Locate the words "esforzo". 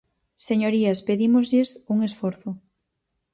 2.09-2.49